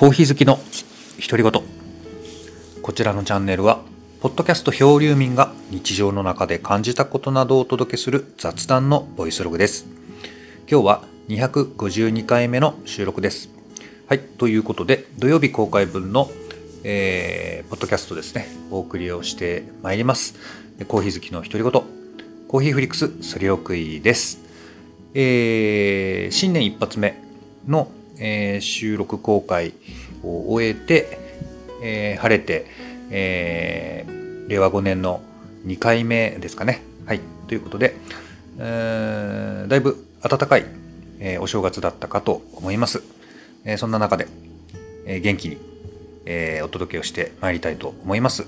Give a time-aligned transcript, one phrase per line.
[0.00, 0.58] コーヒー好きの
[1.28, 1.62] 独り言。
[2.80, 3.82] こちらのチャンネルは
[4.22, 9.84] ポッドキャスト漂流民が日常の中で感じたことなどをお届けする雑談のボイスログです。
[10.66, 13.50] 今日は252回目の収録です。
[14.08, 16.30] はいということで土曜日公開分の、
[16.82, 20.34] えー、ポッドキャストですねお送りをしてまいります。
[20.88, 21.72] コーヒー好きの独り言。
[22.48, 24.40] コーヒーフリックススリロクイです。
[25.12, 27.22] えー、新年一発目
[27.68, 29.72] のえー、収録公開
[30.22, 31.18] を終えて、
[31.82, 32.66] えー、晴れて、
[33.10, 35.22] えー、令和5年の
[35.66, 36.82] 2回目ですかね。
[37.06, 37.20] はい。
[37.48, 37.96] ということで、
[38.58, 40.66] えー、だいぶ暖かい、
[41.18, 43.02] えー、お正月だったかと思います。
[43.64, 44.28] えー、そんな中で、
[45.06, 45.58] えー、元気に、
[46.26, 48.46] えー、お届けをしてまいりたいと思います。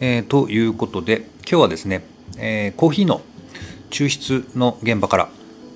[0.00, 2.02] えー、ということで、今日はですね、
[2.36, 3.22] えー、コーヒーの
[3.90, 5.28] 抽出の現場から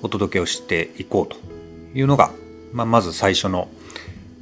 [0.03, 1.37] お届けをしていこうと
[1.97, 2.31] いうのが、
[2.71, 3.69] まあ、まず最初の、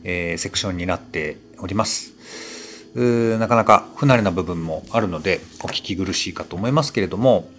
[0.04, 2.12] えー、セクションになっております。
[2.94, 7.50] なかなか不慣れな部分もあるのでお聞き苦しいかと思いますけれども、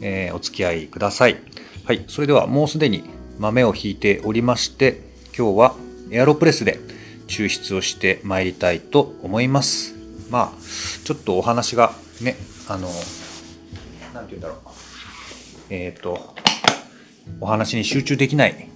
[0.00, 1.36] えー、お付き合いください。
[1.84, 3.04] はい、それではもうすでに
[3.38, 5.02] 豆をひいておりまして
[5.36, 5.74] 今日は
[6.10, 6.80] エアロプレスで
[7.26, 9.94] 抽出をしてまいりたいと思います。
[10.30, 10.58] まあ
[11.04, 12.36] ちょっとお話がね
[12.68, 12.88] あの
[14.14, 14.58] 何て言うんだろう
[15.68, 16.34] えっ、ー、と
[17.40, 18.68] お話に集中できない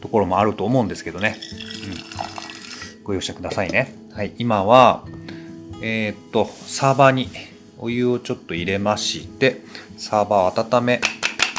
[0.00, 1.36] ところもあると思うんですけどね。
[2.98, 3.94] うん、ご容赦くださいね。
[4.12, 5.04] はい、今は、
[5.82, 7.28] えー、っと、サーバーに
[7.78, 9.62] お湯をちょっと入れまして、
[9.96, 11.00] サーバーを温め、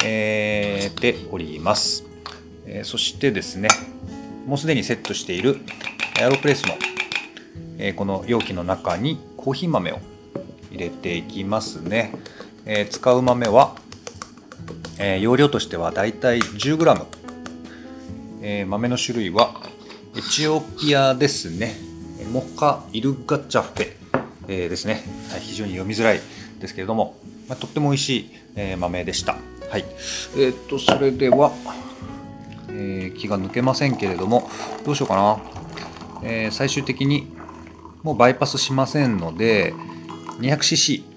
[0.04, 2.06] えー、ております、
[2.66, 3.70] えー、そしてですね、
[4.46, 5.60] もうすでにセットしている
[6.20, 6.74] エアロプレスの、
[7.78, 10.00] えー、この容器の中にコーヒー豆を
[10.72, 12.14] 入れていきますね。
[12.66, 13.76] えー、使う豆は
[15.04, 17.06] えー、容量としてはだいたい 10g、
[18.44, 19.60] えー、豆の種類は
[20.16, 21.76] エチオピアですね。
[22.32, 23.94] モカイルガチャフェ、
[24.48, 26.20] えー、ですね、はい、非常に読みづらい
[26.60, 27.18] ですけれども、
[27.50, 29.38] まあ、とっても美味しい、え、豆でした。
[29.72, 29.86] はい。
[30.38, 31.52] え、っとそれでは、
[32.70, 34.52] え、気が抜けませんけれども
[34.86, 35.40] どうしようかな、
[36.24, 37.28] え、最終的に
[38.04, 39.74] もうバイパスしませんので
[40.40, 41.11] 200cc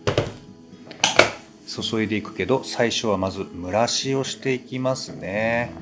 [1.83, 5.73] 注いでいくけど最初はまず蒸らしをしていきますね。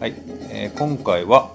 [0.00, 0.14] はい、
[0.50, 1.52] えー、今回は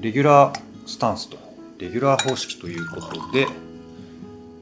[0.00, 1.36] レギュラースタンスと
[1.78, 3.46] レギュラー方式ということで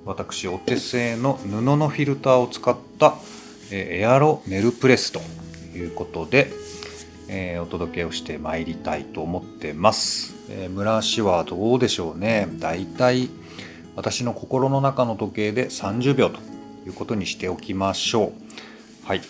[0.05, 3.15] 私お手製の布のフィルターを使った
[3.73, 5.21] えエアロネルプレスと
[5.77, 6.51] いうことで、
[7.29, 12.49] えー、お届けをしてまいりたいと思ってます、えー、蒸らしはどうでしょうね。
[12.59, 13.31] だいたい
[13.97, 16.39] 私の心の中の時計で30秒と
[16.87, 18.33] いうことにしておきましょ
[19.05, 19.07] う。
[19.07, 19.21] はい。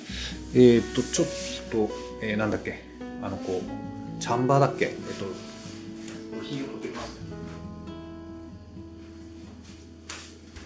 [0.55, 1.29] えー、っと、ちょっ
[1.71, 1.91] と、
[2.23, 2.83] えー、なんだっけ、
[3.23, 5.25] あの、こう、チャンバーだっけ、えっと、
[6.43, 7.19] 火を取ってきます。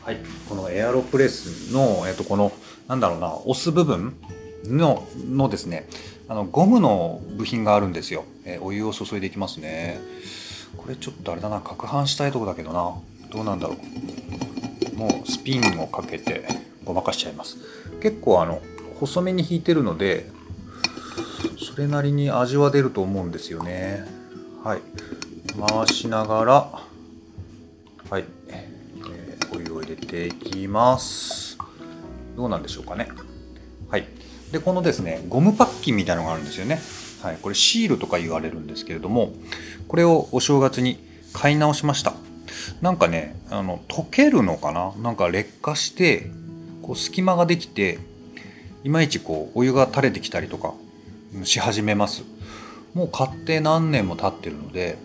[0.04, 0.18] はい。
[0.48, 2.52] このエアロプレスの、えっと、この、
[2.88, 4.16] なんだろうな、押す部分
[4.64, 5.88] の、のですね、
[6.28, 8.24] あの、ゴムの部品があるんですよ。
[8.44, 9.98] えー、お湯を注いでいきますね。
[10.76, 12.94] これちょっとあれだな、攪拌したいとこだけどな。
[13.30, 13.76] どうなんだろ
[14.94, 14.96] う。
[14.96, 17.58] もうスピンをかけて、ごまかしちゃいます。
[18.00, 18.62] 結構あの
[18.98, 20.30] 細めに引いてるので
[21.58, 24.04] それなりに味は出ると思うんですよね。
[24.64, 24.80] はい。
[25.58, 26.82] 回しながら
[28.10, 31.58] はい、えー、お湯を入れていきます。
[32.36, 33.08] どうなんでしょうかね。
[33.90, 34.06] はい。
[34.52, 36.80] でこのですねゴムパッキンみたいのがあるんですよね。
[37.22, 39.32] はい、これシールとか言われるんですけれども
[39.88, 40.98] これをお正月に
[41.32, 42.14] 買い直しました。
[42.80, 44.92] なんかねあの溶けるのかな。
[45.02, 46.30] なんか劣化して
[46.86, 47.98] こう隙間ができて
[48.84, 50.72] いまいちこうお湯が垂れてきたりとか
[51.42, 52.22] し始めます。
[52.94, 54.96] もう買って何年も経ってるので、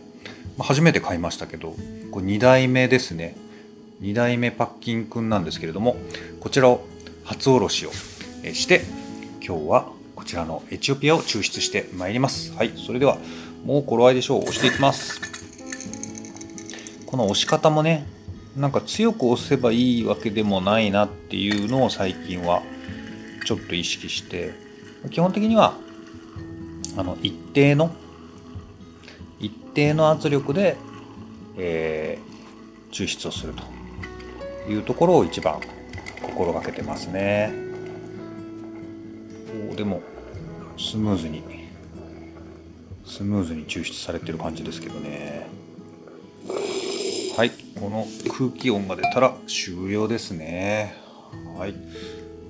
[0.57, 1.75] ま、初めて買いましたけど
[2.11, 3.35] これ2代目ですね。
[4.01, 5.95] 2代目パッキンくんなんですけれども
[6.39, 6.85] こちらを
[7.23, 7.91] 初おろしを
[8.53, 8.81] して
[9.45, 12.53] 今日はこちらのエチオピアを抽出してまいります。
[12.53, 13.17] はいそれでは
[13.65, 15.19] もう頃合いでしょう押していきます。
[17.07, 18.05] この押し方もね
[18.55, 22.61] なんか強く押せばいいわけでもないなっていうのを最近は
[23.45, 24.53] ちょっと意識して
[25.09, 25.73] 基本的には
[26.97, 27.95] あの一定の
[29.39, 30.75] 一定の圧力で、
[31.57, 33.63] えー、抽出をすると
[34.69, 35.59] いうところを一番
[36.21, 37.53] 心がけてますね。
[39.75, 40.01] でも
[40.77, 41.41] スムーズに
[43.05, 45.47] スムーズに抽出されてる感じですけどね。
[47.79, 48.05] この
[48.37, 50.95] 空気音が出たら終了ですね。
[51.57, 51.75] はい。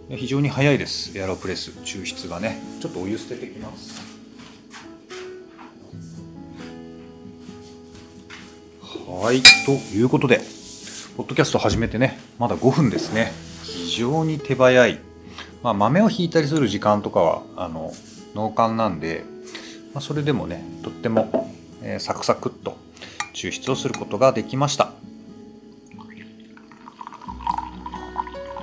[0.09, 1.17] 非常に早いです。
[1.17, 1.71] エアロプレス。
[1.85, 2.61] 抽出がね。
[2.81, 4.01] ちょっとお湯捨ててきます。
[9.07, 9.41] はい。
[9.65, 10.41] ということで
[11.17, 13.31] ポッドキャスト始めてねまだ5分ですね。
[13.63, 14.99] 非常に手早い、
[15.61, 17.93] まあ、豆をひいたりする時間とかはあの
[18.33, 19.23] 農幹なんで、
[19.93, 21.51] まあ、それでもねとっても、
[21.83, 22.77] えー、サクサクっと
[23.33, 24.90] 抽出をすることができました。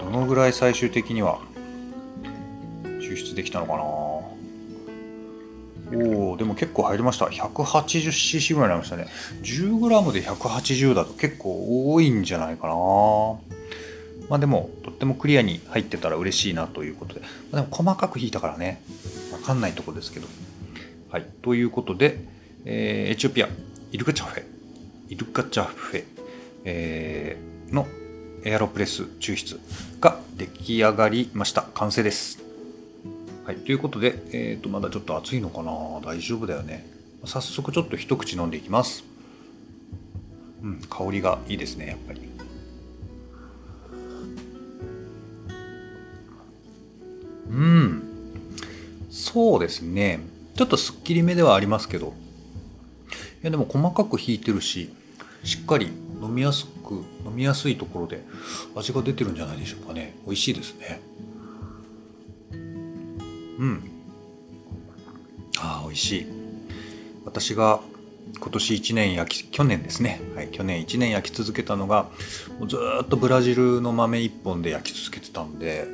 [0.08, 1.38] どのぐらい最終的には
[3.00, 3.82] 抽出できたのかな？
[5.90, 7.26] おおでも結構入りました。
[7.26, 9.06] 180cc ぐらいになりましたね。
[9.42, 12.74] 10g で180だと結構多いんじゃないかな。
[14.28, 17.20] まあでもとってもクリアに入ってたら嬉しいなということで、
[17.50, 18.82] まあ、でも細かく引いたからね。
[19.32, 20.26] わかんないとこですけど。
[21.10, 21.26] はい。
[21.42, 22.18] ということで、
[22.66, 23.48] えー、エチオピア
[23.92, 24.44] イルガチャフェ。
[25.08, 26.04] イルガチャフェ、
[26.64, 27.86] えー、の
[28.44, 29.60] エアロプレス抽出
[30.00, 31.62] が出来上がりました。
[31.74, 32.42] 完成です。
[33.44, 35.72] はい、ということで、えー、とまだちょっと熱いのかな？
[36.02, 36.86] 大丈夫だよね。
[37.24, 39.04] 早速ちょっと一口飲んでいきます。
[40.62, 42.22] うん香りがいいですねやっぱり。
[47.48, 48.02] うん。
[49.10, 50.20] そうですね。
[50.54, 52.14] ちょっとすっきりめではありますけど。
[53.42, 54.92] いやでも細かく引いてるし
[55.44, 56.94] しっかり飲みやすく
[57.24, 58.24] 飲みやすいところで
[58.74, 60.16] 味が出てるんじゃないでしょうかね。
[60.24, 61.00] 美味しいですね。
[62.52, 62.56] う
[63.64, 63.90] ん。
[65.58, 66.26] ああ美味しい。
[67.24, 67.80] 私が
[68.40, 72.08] 今年1年焼き去年ですね、はい、去年1年焼き続けたのが
[72.58, 75.86] もうずっとブラジルの豆1本で焼き続けてたんで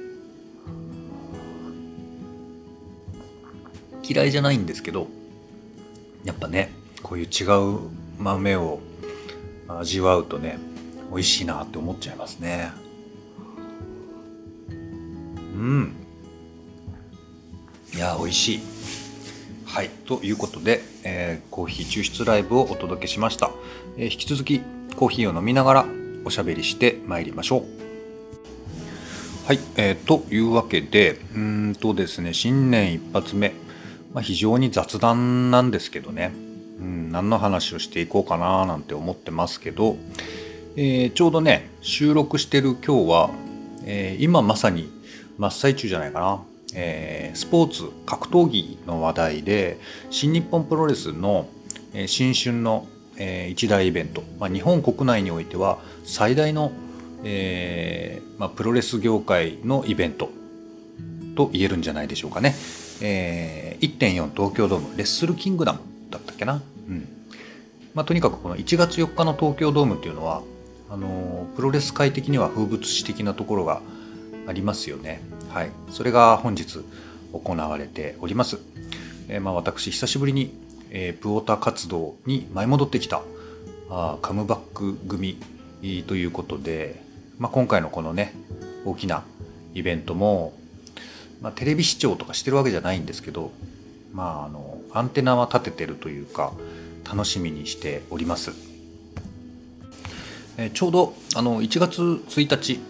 [4.02, 5.08] 嫌いじゃないんですけど
[6.24, 6.72] やっぱね
[7.02, 7.44] こういう違
[7.76, 7.80] う
[8.18, 8.80] 豆を
[9.68, 10.58] 味わうとね
[11.10, 12.72] 美味しいなって思っちゃいますね。
[14.68, 15.96] うん。
[17.94, 18.60] いや美味しい。
[19.64, 19.88] はい。
[19.88, 23.50] ということで、えー、コーヒー抽出ライブをお届けしました、
[23.96, 24.60] えー、引き続き
[24.96, 25.86] コーヒーを飲みながら
[26.24, 27.64] おしゃべりしてまいりましょう。
[29.46, 33.52] はい、えー、というわけでうんとですね新年一発目、
[34.12, 36.32] まあ、非常に雑談なんですけどね。
[36.80, 39.96] うん何の話をしていこうかななんて思ってますけど、
[40.76, 43.30] えー、ちょうどね収録してる今日は、
[43.84, 44.90] えー、今まさに
[45.38, 46.42] 真っ最中じゃないかな。
[46.76, 49.78] えー、スポーツ格闘技の話題で
[50.10, 51.46] 新日本プロレスの、
[51.92, 56.72] えー、新春の、えー、一大イベント、まあ、日本国内においては最大の、
[57.22, 60.30] えーまあ、プロレス業界のイベント。
[61.34, 62.54] と言えるんじゃないでしょうかね、
[63.02, 65.93] えー、1.4東京ドームレッスルキングダム。
[66.44, 67.08] けな、うん
[67.94, 70.42] まあ、とにかくこの1月4日の東京ドームっていうのは
[70.90, 73.80] あのプロレス界的には風物詩的なところが
[74.46, 75.22] ありますよね。
[75.48, 76.80] はい、それが本日
[77.32, 78.58] 行われております。
[79.28, 80.52] えー、まあ、私久しぶりに、
[80.90, 83.22] えー、プオーター活動に舞い戻ってきた
[83.88, 85.38] あカムバック組
[86.06, 87.00] ということで、
[87.38, 88.34] まあ、今回のこのね
[88.84, 89.24] 大きな
[89.72, 90.52] イベントも、
[91.40, 93.52] まあ、テレビ視聴とかしてるわけじゃないんですけど、
[94.12, 96.52] まあ、あのアンテナは立ててるというか
[97.04, 98.52] 楽しみにしております。
[100.56, 102.80] えー、ちょうどあの1月1日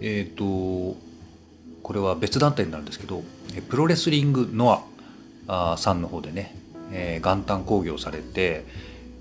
[0.00, 0.98] えっ、ー、と
[1.82, 3.22] これは別団体になるんですけど
[3.68, 4.84] プロレスリングノ
[5.46, 6.54] アさんの方でね、
[6.92, 8.64] えー、元旦興行されて、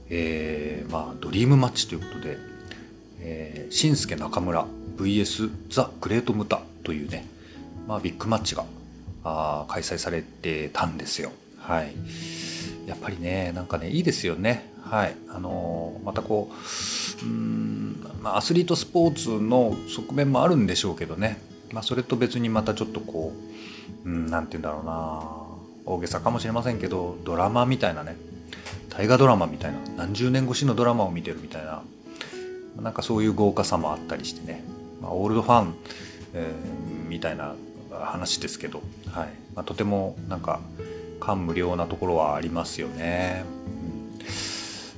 [0.10, 2.38] えー、まあ、ドリームマッチということで、
[3.20, 4.66] えー、新助中村
[4.98, 7.26] VS ザ・グレート・ムタというね、
[7.88, 8.66] まあ、ビッグマッチが
[9.24, 11.32] あ開催されてたんですよ。
[11.72, 11.94] はい、
[12.86, 14.70] やっぱりねなんかねいいですよね。
[14.84, 16.52] はい、あのー、またこ
[17.24, 21.40] ううん、まあ、アスリートスポーツの側面もあるんでしょうけどね。
[21.72, 23.32] まあ、それと別にまたちょっとこ
[24.06, 25.42] う、う、んて言うんだろうな。
[25.86, 28.18] 大げさかもしれませんけどドラマみたいなね。
[28.90, 29.78] 大河ドラマみたいな。
[29.96, 31.84] 何十年越しのドラマを見てるみたいな。
[32.82, 34.64] なんかそういう豪華さもあったりしてね、
[35.02, 35.76] まあ、オールドファン、
[36.34, 37.56] えー、みたいな
[37.92, 39.30] 話ですけど、はい。
[39.56, 40.60] まあ、とてもなんか
[41.22, 43.46] 感無量なところはありますよね。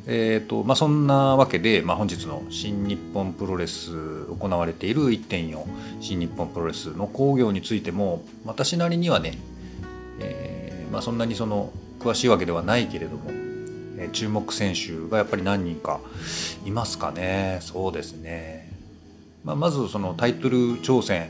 [0.06, 5.64] えーとまあ、そんなわけで、まあ、本日の新日本プロレス行われている1.4
[6.02, 9.38] 新日本プロレスの興行についても私なりにはね、
[10.20, 13.32] えーまあ、そんなにその詳しいわけではないけれども、
[13.98, 16.02] えー、注目選手がやっぱり何人か
[16.66, 17.60] いますかね。
[17.62, 18.70] そうですね、
[19.46, 21.30] まあ、まずそのタイトル挑戦、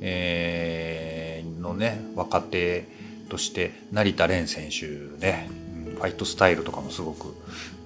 [0.00, 2.86] えー、のね若手
[3.34, 4.86] として成田蓮選手
[5.18, 5.50] ね
[5.96, 7.34] ファイトスタイルとかもすごく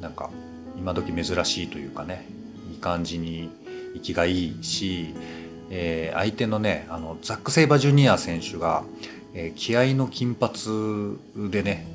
[0.02, 0.28] なんか
[0.76, 2.26] 今時珍しいというかね
[2.70, 3.50] いい感じに
[3.94, 5.14] 息がいいし、
[5.70, 8.84] えー、相手のねあのザック・セイバージュニア選手が、
[9.32, 11.86] えー、気合の金髪でね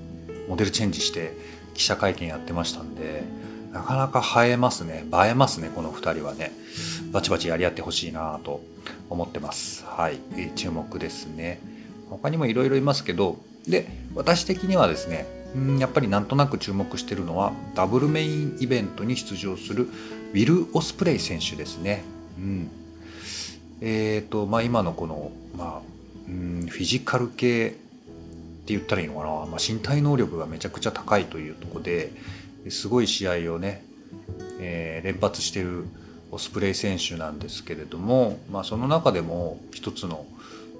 [0.50, 1.38] モデルチェンジして
[1.76, 3.24] 記者会見やってましたんで
[3.72, 5.06] なかなか映えますね。
[5.14, 6.52] 映えますねこの2人はね。
[7.12, 8.64] バチバチやり合ってほしいなと
[9.10, 9.84] 思ってます。
[9.86, 10.20] はい。
[10.56, 11.60] 注目ですね。
[12.14, 15.26] 他にもいろいろいますけどで私的にはですね
[15.80, 22.04] やっぱりなんとなく注目してるのはダブルメインイベントに出場するウィル・オスプレイ選手ですね。
[22.40, 22.72] うん、
[23.82, 25.82] えっ、ー、とまあ今のこの、まあ、
[26.28, 27.72] うんフィジカル系っ
[28.66, 32.12] て言ったらいいのかな、まあ、身体能力がめちゃくちゃ高いというとこで
[32.70, 33.84] すごい試合をね、
[34.60, 35.86] えー、連発してる
[36.32, 40.26] オスプレイ選手なんですけれども、まあ、その中でも一つの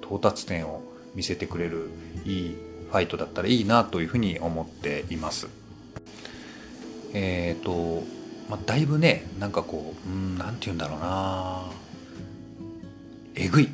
[0.02, 0.82] 到達点を
[1.16, 1.90] 見せてくれる
[2.26, 2.56] いい
[2.90, 5.48] ファイトだったらいいなというふうに思っています。
[7.14, 8.04] えっ、ー、と、
[8.50, 11.72] まあ、だいぶねなんかこううんなんて言うんだろうな。
[13.36, 13.70] えぐい、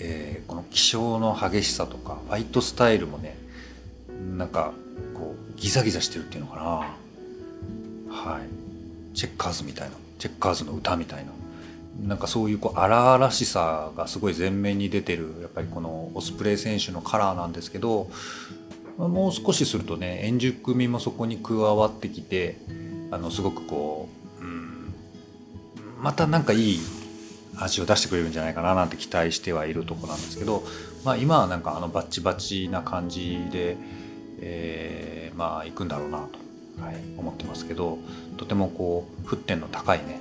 [0.00, 3.36] えー、この気性の激しさとかファイトスタイルもね
[4.36, 4.72] なんか
[5.14, 6.62] こうギザギザしてるっていうのかな。
[8.12, 9.16] はい。
[9.16, 9.96] チェッカーズみたいな。
[10.18, 11.32] チェッカーズの歌みたいな。
[12.02, 18.08] なんかそういうこう荒々しさがすごい前面に出てるやっぱりこのオスプレイ選手のカラーなんですけど
[18.98, 22.58] もう少しするとね円熟味もそこに加わってきて
[23.10, 24.08] あのすごくこ
[24.40, 24.94] う、うん、
[26.02, 26.78] またなんかいい
[27.58, 30.62] 味を出してくれるんじゃないかななんて期待してはいるとこなんですけど、
[31.04, 33.76] まあ、今はなんかあのバッチバチな感じで、
[34.40, 37.98] えー、まあ行くんだろうなと、はい、思ってますけど
[38.36, 40.20] とてもこう沸点の高いね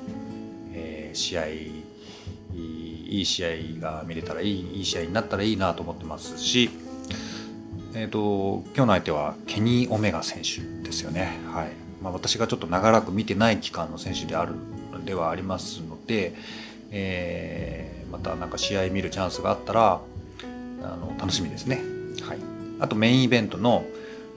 [1.15, 6.69] 試合いい試合が見れたらいいいい試合になったらいいなと思ってますし、
[7.93, 11.37] えーと、今日の相手はケニー・オメガ選手ですよね。
[11.47, 14.53] はいまあ、私がちょっと長らく見てない期間の選手である
[15.05, 16.33] ではありますので、
[16.91, 20.01] えー、またなんか試合見るチャンスがあったら
[20.83, 21.81] あの楽しみですね。
[22.21, 22.39] はい、
[22.79, 23.85] あとメインイベントの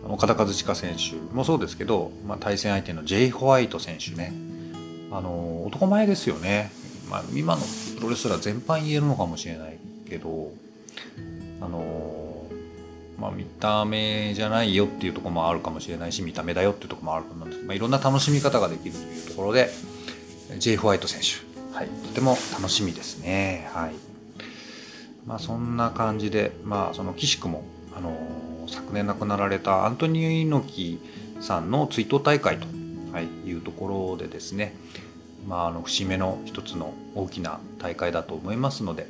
[0.05, 4.33] 岡田和親選手もそうですけど、まあ、対戦相手のジェイ・ホワイト選手ね
[5.11, 6.71] あの男前ですよね、
[7.11, 7.62] まあ、今の
[7.97, 10.53] プロレスラー全般言えるのかもしれないけど
[11.61, 12.47] あの
[13.19, 19.71] まあ見た目じゃないよっていうところもあるかもしれないし見た目だよっていうところもあると思うんですけど、まあ、いろんな楽しみ方ができるというところで
[20.59, 20.77] J.
[20.77, 23.69] ホワイト選手、はい、とても楽しみですね。
[23.73, 24.09] はい
[25.29, 27.62] まあ、そんな感じで、まあ、その岸くも、
[27.95, 28.17] あの
[28.67, 31.00] 昨年亡くなられたアントニオ猪木
[31.43, 32.67] さんの追悼大会と
[33.12, 34.75] はい、いうところでですね、
[35.47, 39.07] まあ、あの節目の一つの大きな大会だと思いますので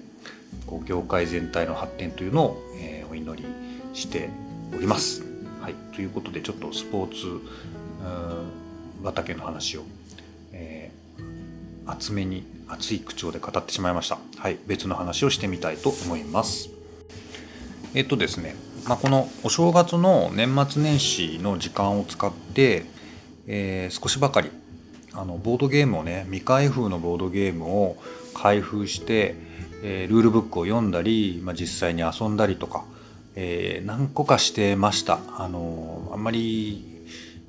[0.66, 3.48] こう業界全体の発展というのを、えー、お祈り
[3.94, 4.30] して
[4.74, 5.22] おります。
[5.60, 7.44] はい、ということでちょっとスポーツ
[9.04, 9.82] 畑の話を、
[10.52, 14.18] えー、厚めに熱い口調で語ってしまいました。
[14.36, 16.70] はい、別の話をしてみたいと思います。
[17.94, 18.54] えっ、とですね、
[18.86, 22.84] まあ、このお正月の年末年始の時間を使って
[23.48, 24.50] えー、少しばかり。
[25.14, 27.96] あのボードゲームをね未開封のボードゲームを
[28.34, 29.34] 開封して、
[29.82, 32.84] えー、ルールブックを読んだり、まあ、実際に遊んだりとか、
[33.34, 35.18] えー、何個かしてました。
[35.36, 36.84] あのあんまり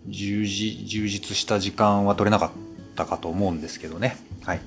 [0.07, 2.51] 充実した時間は取れなかっ
[2.95, 4.17] たかと思うんですけどね。
[4.43, 4.61] はい。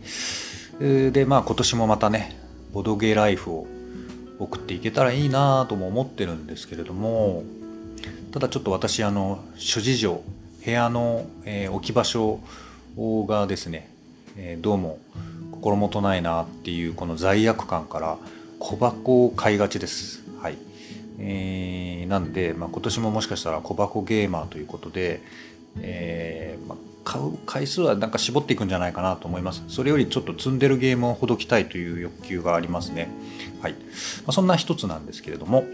[0.78, 2.36] でまあ今年もまたね
[2.72, 3.66] ボドゲライフを
[4.38, 7.44] 送っていけたらいいなとも思ってるんですけれども
[8.32, 10.22] ただちょっと私あの諸事情
[10.64, 12.40] 部屋の、えー、置き場所
[12.96, 13.90] がですね、
[14.36, 14.98] えー、どうも
[15.50, 18.16] 心もとないなっていうこの罪悪感から
[18.58, 20.22] 小箱を買いがちです。
[20.40, 20.58] はい。
[21.18, 25.20] えー、なんで、まあ、今年ももしかしたら小箱ゲーマーということで、
[25.80, 29.64] えーまあ、買う回数はなんか絞っていくんじゃないかなと思います。
[29.68, 33.08] それよりちょっと積んでるゲームをほどきたいという欲求がありますね。
[33.60, 33.72] はい。
[33.72, 33.78] ま
[34.28, 35.64] あ、そんな一つなんですけれども、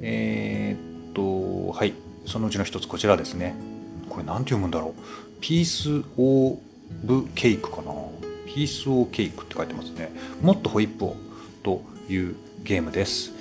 [0.00, 1.92] えー、っと、はい。
[2.24, 3.75] そのうちの一つこちらですね。
[4.16, 5.40] これ何て読むんだろう。
[5.42, 6.58] ピースオ
[7.04, 7.92] ブケークかな。
[8.46, 10.10] ピースオケークって書いてますね。
[10.40, 11.16] もっとホイップを
[11.62, 13.34] というゲームです。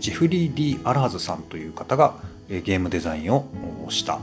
[0.00, 2.14] ジェフリー・ディ・アラーズさんという方が
[2.48, 3.44] ゲームデザインを
[3.90, 4.20] した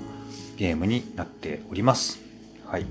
[0.57, 2.19] ゲームになっております。
[2.65, 2.87] はい。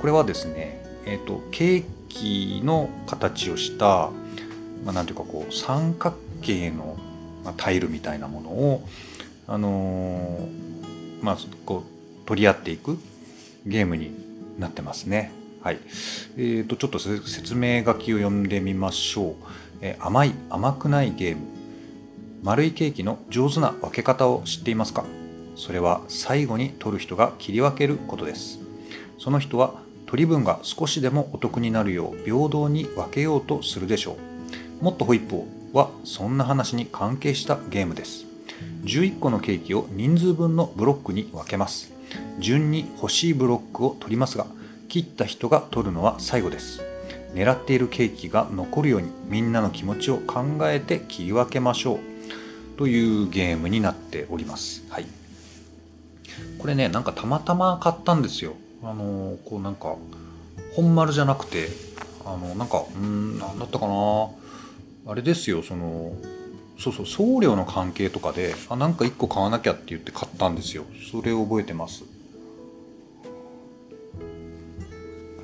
[0.00, 4.10] これはですねえっ、ー、とケーキの形をした、
[4.84, 6.96] まあ、なんていうかこう三角形の
[7.56, 8.88] タイルみたいなものを
[9.46, 11.97] あのー、まあこう
[12.28, 12.98] 取り合っていく
[13.64, 14.12] ゲームに
[14.58, 15.32] なってますね。
[15.62, 15.78] はい。
[16.36, 19.34] えーと、ちょっと説明書きを読んでみましょう。
[19.80, 21.40] えー、甘い、甘くないゲーム。
[22.42, 25.06] 丸いケーキの上手な分け方を知っていますか？
[25.56, 28.60] それは最後に取る人が切り分けることです。
[29.18, 34.18] その人は取り分が少しでもお得になるよう平等に分けようとするでしょ
[34.80, 34.84] う。
[34.84, 38.26] もっとホイップをはそんな話に関係したゲームです。
[38.84, 41.96] 11個のケーキを人数分のブロックに分けます。
[42.38, 44.46] 順に欲しいブロックを取りますが
[44.88, 46.82] 切った人が取るのは最後です。
[47.34, 51.98] 狙っているケーキが残るようにみんなの気持ちを考えて切り分けましょう。
[52.78, 54.84] というゲームになっております。
[54.88, 55.06] はい。
[56.58, 58.54] これねなんかたまたま買ったんですよ。
[58.82, 59.96] あのこうなんか
[60.74, 61.68] 本丸じゃなくて
[62.24, 64.28] あのなんかうん何だったかな。
[65.06, 66.12] あれですよその
[66.78, 70.84] そうそう送料の関係とかであなんか1個買わなきゃって言って買ったんですよ。
[71.10, 72.04] それを覚えてます。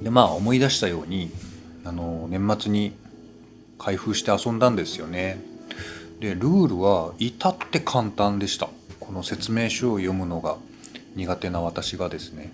[0.00, 1.30] でまあ思い出したように
[1.84, 2.92] あの年末に
[3.78, 5.40] 開封して遊んだんですよね。
[6.20, 8.68] でルールは至って簡単でした。
[9.00, 10.56] この説明書を読むのが
[11.16, 12.52] 苦手な私がですね。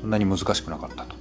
[0.00, 1.16] そんなに難しくなかったと。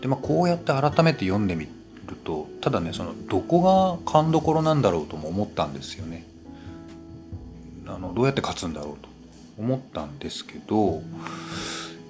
[0.00, 6.24] でまあこうやって改めて読んでみてるとただねそのどこが勘どころなんだろうとも思ったんですよね。
[7.86, 9.08] あのどうやって勝つんだろうと。
[9.56, 11.00] 思ったんですけど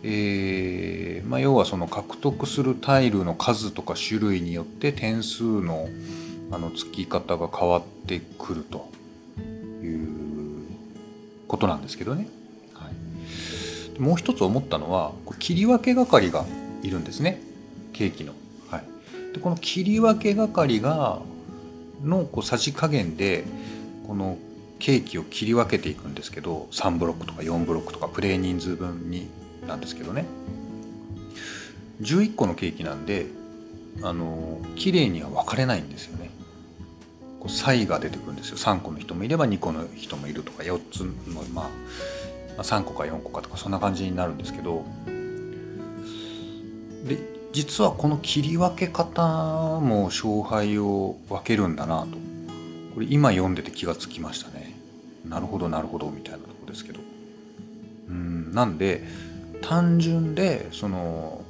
[0.03, 5.89] えーまあ、要はその獲得するタイルの数とか種類によって点数の
[6.51, 8.95] あのつき方が変わってくると。
[9.85, 10.67] いう
[11.47, 12.27] ことなんですけどね。
[12.75, 12.91] は
[13.99, 16.45] い、もう一つ思ったのは切り分け係が
[16.83, 17.41] いるんですね。
[17.93, 18.33] ケーキの。
[19.35, 21.21] でこの切り分け係が
[22.03, 23.45] のこうさじ加減で
[24.07, 24.39] この
[24.79, 29.29] ケーキを切り分けていくんですけど3ブロックとか4ブロックとかプレー人数分に
[29.67, 30.25] なんですけどね。
[32.01, 33.27] 11個のケーキなんで
[34.03, 36.31] あの綺麗には分かれないんですよね。
[37.41, 38.57] こう差異が出てくるんですよ。
[38.57, 41.71] 3個の人もいれば2個の人もいるとか4つの、ま
[42.57, 44.85] あ、3個か4個かとかそんな感じになるんですけど。
[47.05, 49.23] で実はこの切り分け方
[49.81, 52.19] も勝敗を分けるんだなと。
[52.95, 54.75] これ今読んでて気がつきましたね。
[55.25, 57.01] なるほどなるほどみたいなとこですけど。
[58.09, 59.05] うんなんで
[59.63, 61.45] 単純でその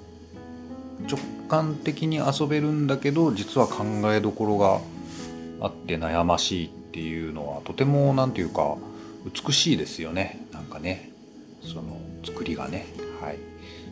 [1.08, 4.80] 直感的に遊べるんだけど実は考えどころが
[5.66, 8.76] あって悩ましいっていうのはとても何て言うか
[9.24, 10.46] 美しいですよね。
[10.52, 11.10] なんかね。
[11.62, 13.03] その作りがね。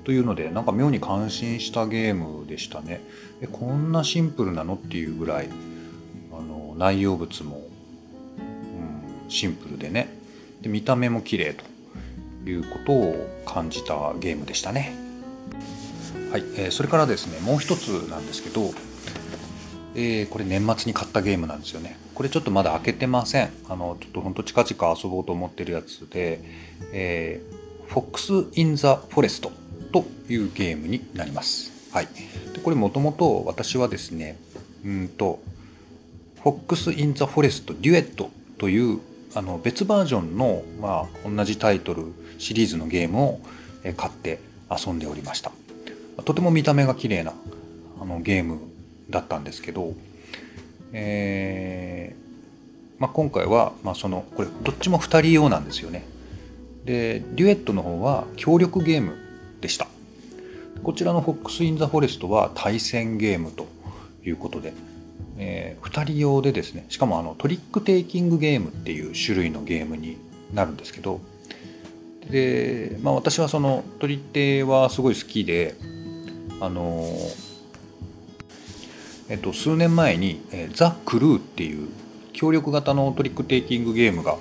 [0.04, 3.00] というのでなんか妙に感心したゲームでしたね
[3.40, 5.48] えこんなシンプルなのっていうぐらい
[6.32, 7.62] あの内容物も、
[8.38, 10.16] うん、シンプルでね
[10.60, 11.64] で見た目も綺麗と
[12.48, 14.94] いうことを感じたゲームでしたね。
[16.30, 18.72] はい、えー、それからですねもう一つなんですけど、
[19.94, 21.96] えー、これ年末に買ったゲームなんですよね。
[22.14, 23.52] これちょっとまだ開けてません。
[23.68, 26.40] あのちょっとほんと近々遊ぼうと思ってるやつで、
[26.92, 29.50] えー、Fox in the Forest
[29.92, 31.70] というゲームになります。
[31.92, 32.08] はい、
[32.54, 34.38] でこれもともと私はですね
[34.84, 35.40] うんと
[36.42, 39.00] Fox in the Forest デュエットという
[39.34, 43.40] あの別バージョンの、まあ、同じタイトルシリーズのゲームを
[43.96, 45.52] 買って遊んでおりました。
[46.24, 47.32] とても見た目が綺麗な
[48.00, 48.58] あなゲーム
[49.10, 49.94] だったんですけど、
[50.92, 56.04] えーまあ、今回は、まあ、そのこれどっちも2人用なんですよね。
[56.84, 59.16] でデュエットの方は協力ゲーム
[59.62, 59.88] でした。
[60.82, 63.66] こちらの Fox in the Forest は対戦ゲームと
[64.22, 64.74] いうことで
[65.38, 70.16] えー、2人用でですねしかもあのトリックテイキングゲームっていう種類のゲームに
[70.52, 71.20] なるんですけど
[72.30, 75.74] で、まあ、私はその取り手はすごい好きで
[76.60, 77.06] あの
[79.28, 81.88] えっと数年前に、えー、ザ・クルーっていう
[82.32, 84.36] 協力型のトリックテイキングゲームが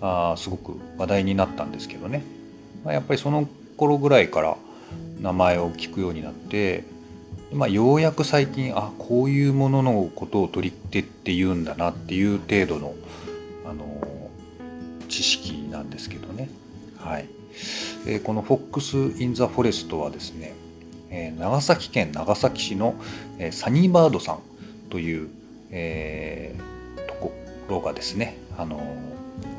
[0.00, 2.24] あすごく話題になったんですけどね、
[2.84, 4.56] まあ、やっぱりその頃ぐらいから
[5.20, 6.84] 名前を聞くようになって
[7.52, 12.94] まあ、ようやく最近あこういうもののことを取り手って言うんだなっていう程度の
[13.66, 14.30] あの
[15.08, 16.48] 知識なんですけどね。
[16.96, 17.28] はい。
[18.06, 20.54] えー、この Fox in the Forest はですね、
[21.10, 22.94] えー、長崎県長崎市の、
[23.38, 24.38] えー、サニーバードさん
[24.88, 25.28] という、
[25.70, 27.32] えー、とこ
[27.68, 28.80] ろがですね、あの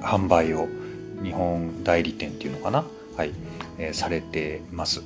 [0.01, 0.67] 販売を
[1.23, 2.83] 日本代理店っていうのかな、
[3.15, 3.31] はい。
[3.77, 5.01] えー、されてます。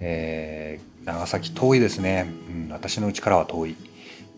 [0.00, 3.76] えー長崎遠いですね、うん、私の家からは遠い、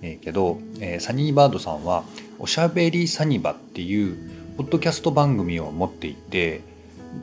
[0.03, 2.05] えー、けど、えー、サニーバードさんは
[2.39, 4.19] おしゃべりサニバっていう
[4.59, 6.61] ポッドキャスト番組を持っていて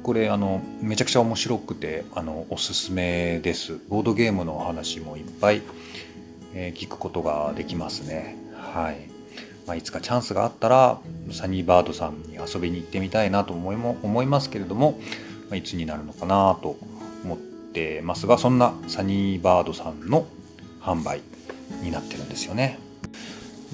[0.01, 3.77] これあのめちゃくちゃ面白くてあのおすすめです。
[3.87, 5.61] ボードゲームのお話もいっぱい、
[6.55, 8.35] えー、聞くことができますね。
[8.55, 8.97] はい、
[9.67, 10.99] まあ、いつかチャンスがあったら
[11.31, 14.99] サニーバードさんに遊びに行ってみたいなと思いも思いますけれども、
[15.53, 16.77] いつになるのかなと
[17.23, 20.25] 思ってますがそんなサニーバードさんの
[20.81, 21.21] 販売
[21.83, 22.79] になってるんですよね。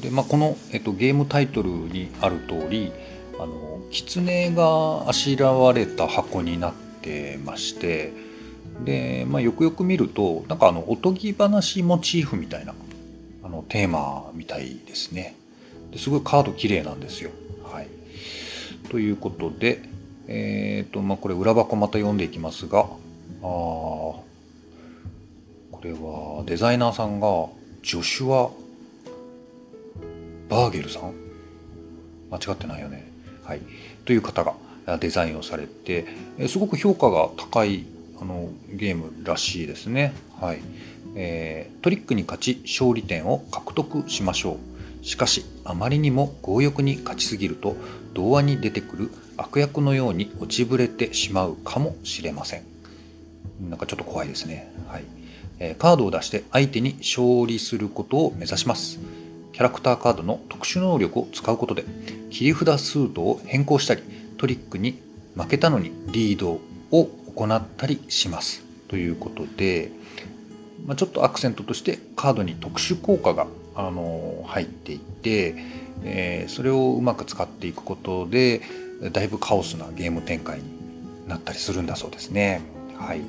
[0.02, 2.92] でまあ、この、えっと、ゲームタイトルにある通り
[3.40, 8.12] あの狐があしらわれた箱になってまして
[8.84, 12.74] で、まあ、よくよく見るとなんかあのおとぎ話モチーフみたいな
[13.44, 15.36] あのテーマみたいですね
[15.92, 17.32] ですごいカード綺麗なんですよ。
[17.64, 17.88] はい、
[18.90, 19.82] ということで、
[20.34, 22.88] えーとまあ、これ裏箱また読んでいきますがあ
[23.44, 24.24] こ
[25.84, 27.48] れはデザイナーさんが
[27.84, 28.50] ジョシュア・
[30.48, 31.14] バーゲルさん？
[32.32, 33.12] 間違ってないよね。
[33.44, 33.62] はい、
[34.06, 34.54] という方が
[35.00, 36.06] デザインをされて
[36.48, 37.86] すごく評価が高い
[38.22, 40.14] あのゲームらしいですね。
[40.40, 40.60] はい
[41.16, 44.60] えー、トリックに勝ち勝利点を獲得しましょ
[45.02, 45.06] う。
[45.06, 47.76] しかしあまりにも強欲に勝ちすぎると
[48.14, 52.64] 童話に出てくる悪役のように落ちぶれてしまうかもしれません。
[53.70, 54.72] なんかちょっと怖いですね。
[54.88, 55.04] はい
[55.60, 59.00] えー、カードを出して相手に勝利することを目指します。
[59.54, 61.86] キャラクターカードの特殊能力を使うことで
[62.30, 64.02] 切り札スートを変更したり
[64.38, 65.00] トリックに
[65.36, 66.60] 負けたのにリード
[66.92, 69.92] を行ったりしますということで、
[70.86, 75.56] まあ、ちょっとアクセントとしてカードに特殊効果があの入っていて、
[76.04, 78.62] えー、それをうまく使っていくことで
[79.10, 82.62] だいぶカオスなゲーム展開になったりするんだそうですね。
[82.98, 83.22] はい、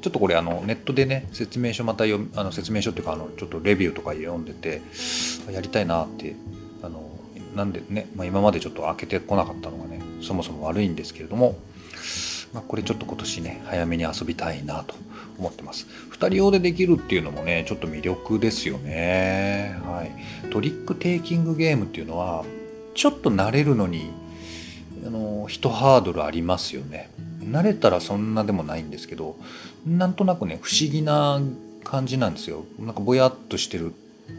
[0.00, 4.82] ちょっとこれあのネットでね説明書また読あの説明書っていうかあのちょっとレビューとか読んでて
[5.52, 6.34] やりたいなって
[6.82, 7.08] あの
[7.54, 11.56] なんでね、まあ、今までちょっと開けてこなかったのがねそもそも悪いんですけれども、
[12.52, 14.94] まあ、これちょっと今年ね早めに遊びたいなと
[15.38, 15.86] 思ってます。
[16.10, 19.78] 2人用でできるっていうのもねちょっと魅力ですよね。
[19.84, 20.50] はい。
[20.50, 22.44] トリックテイキングゲームっていうのは
[22.94, 24.10] ちょっと慣れるのに
[25.04, 27.10] あの一ハードルありますよね
[27.40, 29.36] 慣れたらそんなでもないんですけど
[29.86, 31.40] なんとなくね不思議な
[31.84, 33.94] 感じなんですよなんかぼやっとしてる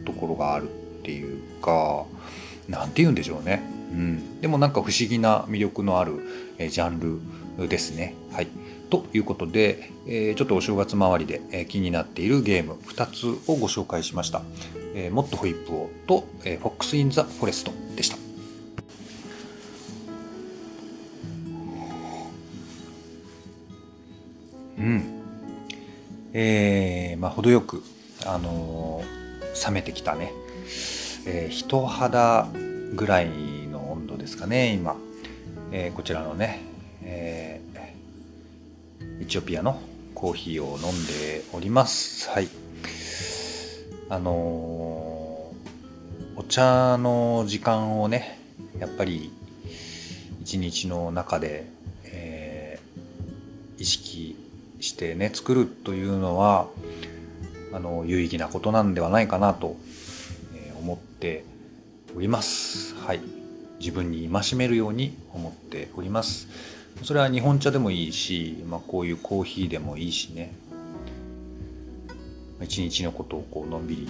[0.05, 0.71] ところがあるっ
[1.03, 2.05] ていうか
[2.67, 6.21] 何て言うんでしょうね、うん、でもなんか不思議な魅力のある、
[6.57, 7.21] えジャン
[7.57, 8.15] ルですね。
[8.31, 8.47] はい
[8.89, 14.43] ということで、えちょっとお正月周りで、え気になっているゲーム2つをご紹介しました。
[14.95, 18.22] えもっとホイップをと、えフォックス・イン・ザ・フォレストでした。
[24.77, 25.03] うん。
[26.33, 27.83] えー、まあ、程よく、
[28.25, 30.33] あのー、冷めてきたね、
[31.27, 32.47] えー、人肌
[32.95, 33.27] ぐらい
[33.67, 34.95] の温度ですかね今、
[35.71, 36.61] えー、こちらのね、
[37.03, 39.79] えー、エチオピアの
[40.15, 42.29] コーヒーを飲んでおります。
[42.29, 42.47] はい。
[44.09, 45.55] あのお
[46.47, 48.39] 茶の時間をね
[48.77, 49.31] やっぱり
[50.41, 51.65] 一日の中で、
[52.05, 54.32] えー、意識
[54.83, 56.67] してね作るというのは
[57.71, 59.77] あの有意義なことなんではないかなと
[60.79, 61.45] 思って
[62.15, 62.93] おります。
[62.95, 63.21] はい。
[63.79, 66.47] 自分に戒めるように思っております。
[67.03, 70.53] それは日本茶でもいいし、まあ、こういうコーヒーでもいいしね。
[72.61, 74.07] 一日のことをこうのんびり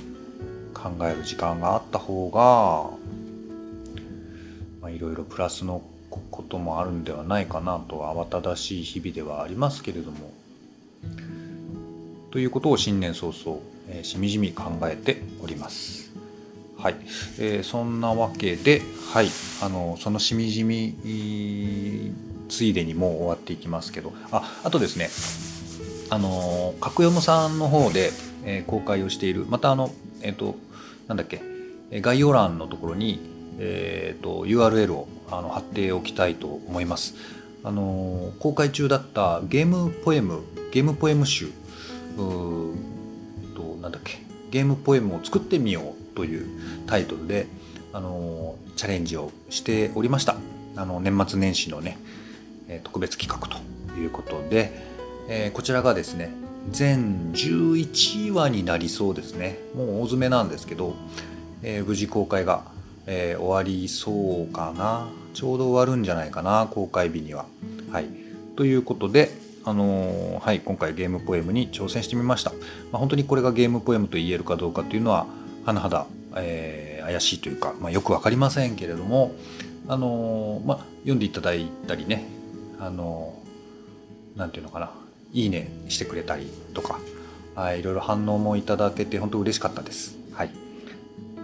[0.73, 2.97] 考える時間があった方が、
[4.81, 10.32] まあ、いろいろプラスのこともあるんではないかなと慌ただしい日々ではありますけれども。
[12.33, 16.11] ということを新年早々、えー、しみじみ考えております。
[16.79, 16.95] はい、
[17.37, 18.81] えー、そんなわけで、
[19.13, 19.27] はい、
[19.61, 20.95] あのそのしみじみ
[22.49, 25.09] ついでにもう終わっていきますけどああとですね
[26.09, 28.09] あの角読さんの方で、
[28.45, 29.91] えー、公開をしているまたあの
[30.23, 30.55] えっ、ー、と
[31.07, 31.39] なんだっけ
[32.01, 33.19] 概要欄のところに、
[33.59, 37.13] えーと、URL をあの貼っておきたいと思います。
[37.63, 40.41] あの公開中だったゲームポエム
[40.71, 41.51] ゲームポエム集
[42.15, 44.21] となんだっけ？
[44.51, 46.47] ゲームポエムを作ってみようという
[46.85, 47.47] タイトルで、
[47.91, 50.35] あのチャレンジをしておりました。
[50.75, 51.97] あの年末年始のね
[52.83, 53.57] 特別企画と
[53.99, 54.71] いうことで、
[55.27, 56.31] えー、こちらがですね
[56.71, 59.59] 全11話になりそうですね。
[59.75, 60.95] もう大詰めなんですけど、
[61.61, 62.63] えー、無事公開が、
[63.05, 65.09] えー、終わりそうかな。
[65.33, 67.45] ちょうど終わるんじゃないかな公開日には。
[67.91, 68.07] はい、
[68.55, 69.31] ということで、
[69.65, 72.51] あのはい、今回ゲームポエムに挑戦してみました。
[72.51, 72.57] ま
[72.93, 75.25] あ、本当にこれがゲームポエムと言えるかどうかというのは
[75.65, 79.33] 甚だ、えー、怪しいというか、まあ、よく分かりませんけれども、
[79.87, 82.25] あのー、まあ、読んでいただいたりね、
[82.79, 84.91] あのー、なんていうのかな、
[85.31, 86.99] いいねしてくれたりとか、
[87.55, 90.17] はい、いろいろ反応もいただけて本当嬉しかったです。
[90.33, 90.51] はい。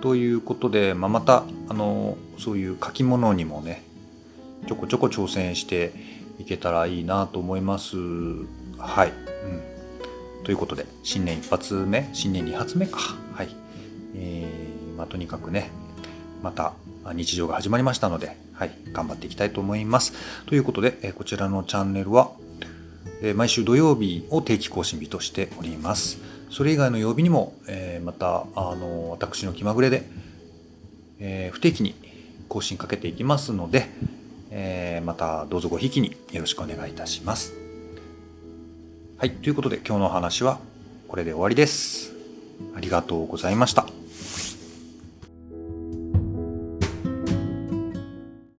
[0.01, 3.83] ということで、まあ、また、あのそういう書き物にもね、
[4.67, 5.93] ちょこちょこ挑戦して
[6.39, 7.97] いけたらいいなと思います。
[8.77, 9.09] はい。
[9.09, 10.43] うん。
[10.43, 12.97] ということで、新年一発目、新年二発目か。
[13.33, 13.49] はい。
[14.15, 15.69] えー、まあ、とにかくね、
[16.41, 16.73] また
[17.13, 20.13] 日常が始まりましたので、はい、頑張っていきたいと思います。
[20.45, 22.31] ということで、えこちらのチャンネルは、
[23.21, 26.19] え毎週土曜日を定期更新日としております。
[26.49, 30.03] それ以外の曜日にも、えまた、あの、私の気まぐれで、
[31.19, 31.95] え不定期に
[32.47, 33.87] 更新かけていきますので、
[34.51, 37.53] えーまたどうぞごひきによろしくお願いいたします。
[39.17, 40.59] はい、ということで今日のお話は
[41.07, 42.13] これで終わりです。
[42.75, 43.98] ありがとうございました。